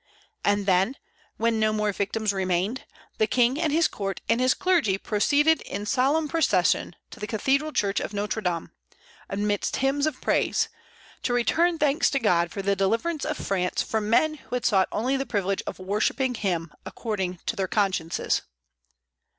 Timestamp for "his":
3.71-3.87, 4.41-4.55